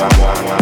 one, 0.00 0.18
one, 0.18 0.44
one. 0.46 0.59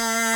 Uh... 0.00 0.29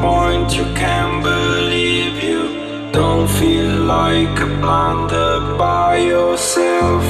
point 0.00 0.56
you 0.56 0.64
can't 0.74 1.22
believe 1.22 2.22
you 2.22 2.90
don't 2.92 3.28
feel 3.28 3.74
like 3.84 4.40
a 4.40 4.46
blunder 4.60 5.56
by 5.58 5.96
yourself. 5.96 7.04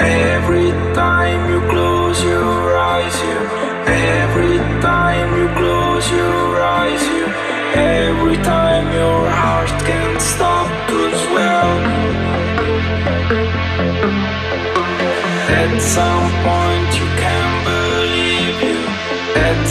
Every 0.00 0.70
time 0.94 1.40
you 1.50 1.60
close 1.70 2.22
your 2.22 2.76
eyes, 2.92 3.16
you. 3.28 3.38
Every 4.22 4.58
time 4.80 5.28
you 5.38 5.48
close 5.60 6.06
your 6.10 6.60
eyes, 6.60 7.02
you. 7.14 7.26
Every 7.74 8.36
time 8.36 8.86
your 8.92 9.22
heart 9.40 9.70
can't 9.88 10.20
stop 10.20 10.68
to 10.88 10.98
swell. 11.24 11.74
At 15.60 15.80
some 15.80 16.28
point. 16.44 16.57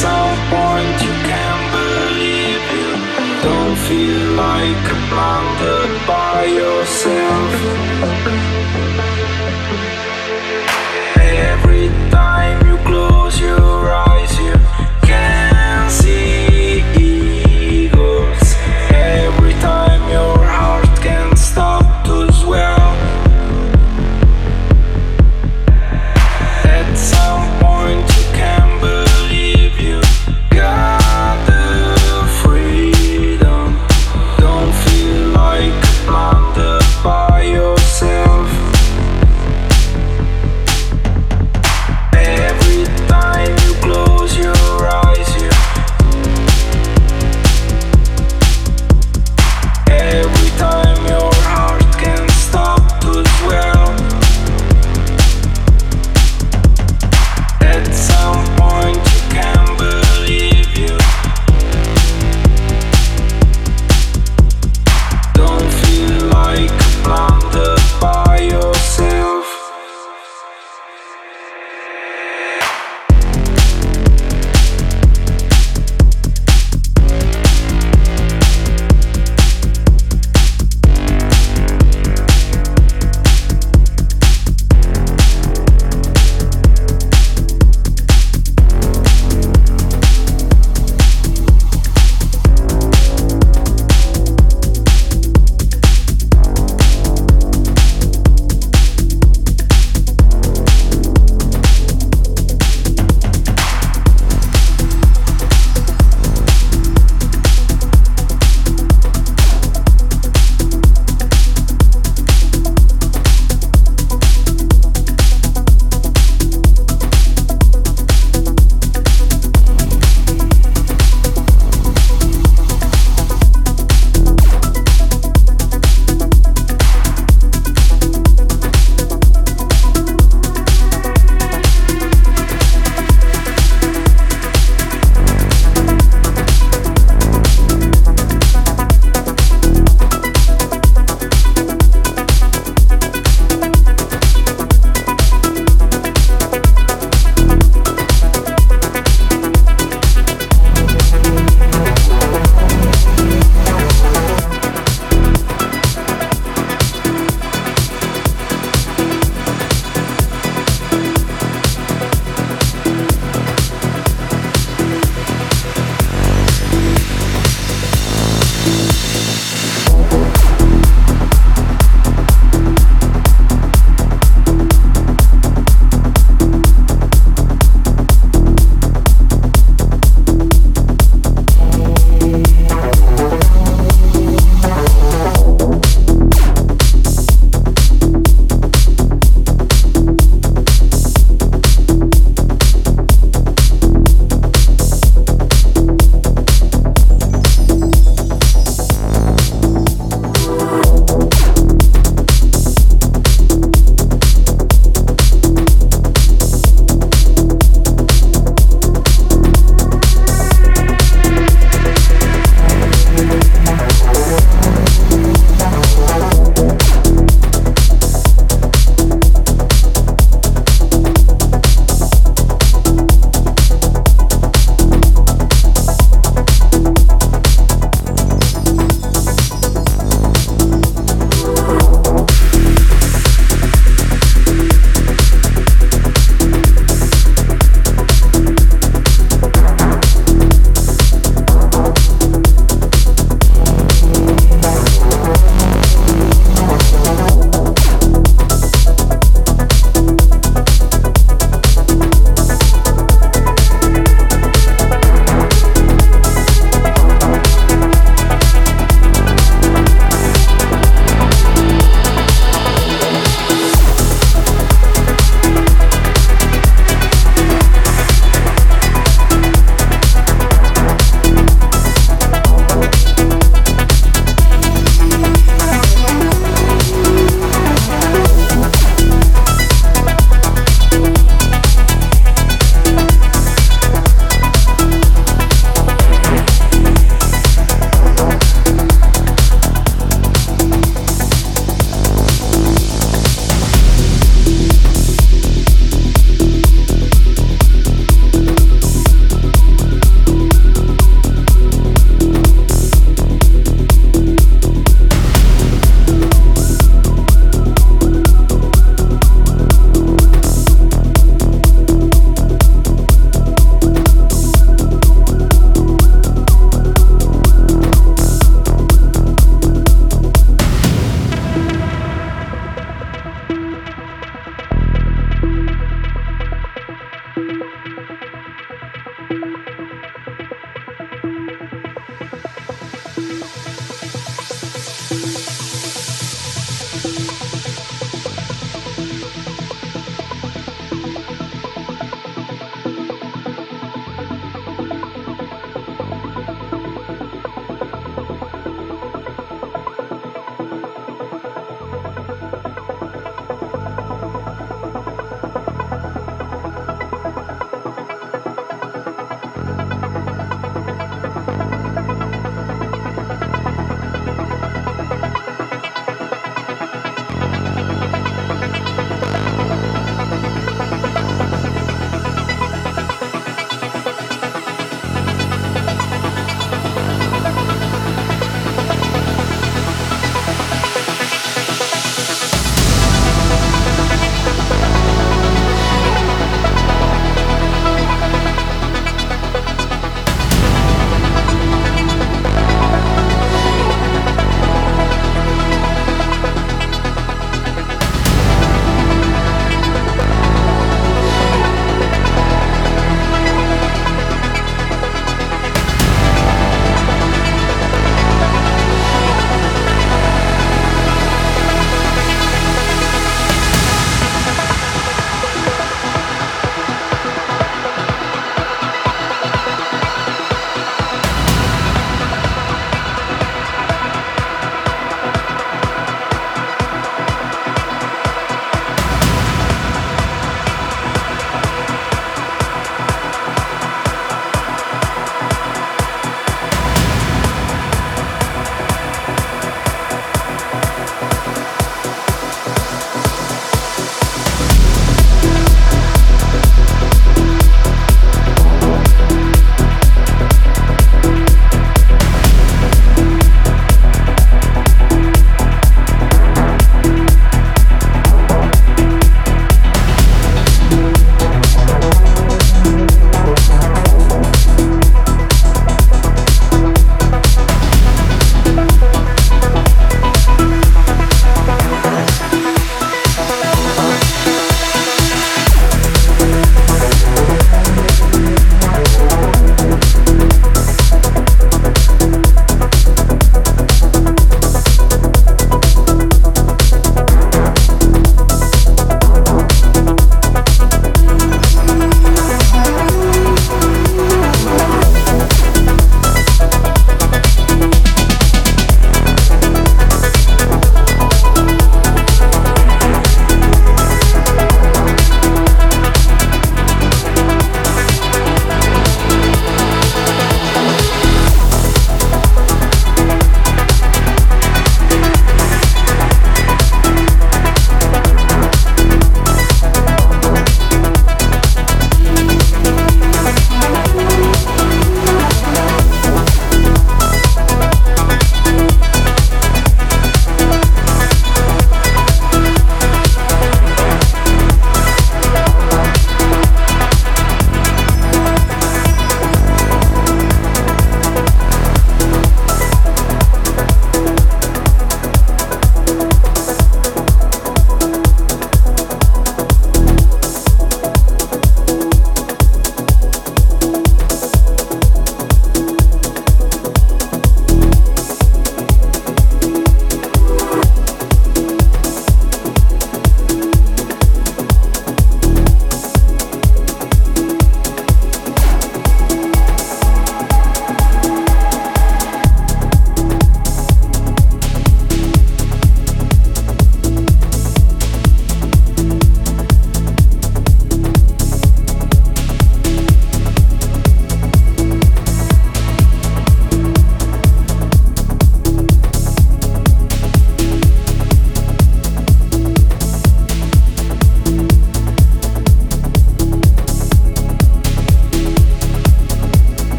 some 0.00 0.38
point 0.54 0.94
you 1.02 1.14
can't 1.26 1.64
believe 1.74 2.62
you 2.78 2.90
don't 3.42 3.76
feel 3.88 4.30
like 4.46 4.84
a 4.92 4.94
by 6.06 6.44
yourself. 6.44 8.57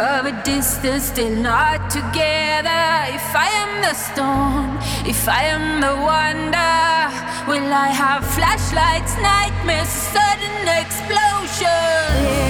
Cover 0.00 0.32
distance, 0.44 1.04
still 1.12 1.36
not 1.50 1.90
together. 1.90 2.84
If 3.18 3.28
I 3.46 3.48
am 3.62 3.72
the 3.86 3.94
storm, 4.06 4.68
if 5.04 5.28
I 5.28 5.42
am 5.56 5.64
the 5.84 5.94
wonder, 6.10 6.76
will 7.50 7.70
I 7.86 7.88
have 8.02 8.22
flashlights, 8.36 9.14
nightmares, 9.28 9.92
sudden 10.12 10.56
explosion? 10.82 12.40